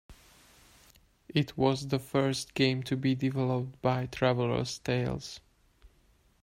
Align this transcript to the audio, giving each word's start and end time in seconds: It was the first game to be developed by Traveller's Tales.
It 1.29 1.55
was 1.55 1.89
the 1.89 1.99
first 1.99 2.55
game 2.55 2.81
to 2.85 2.97
be 2.97 3.13
developed 3.13 3.79
by 3.83 4.07
Traveller's 4.07 4.79
Tales. 4.79 5.39